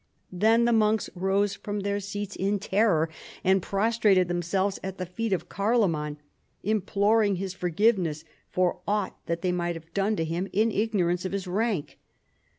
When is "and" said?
3.43-3.61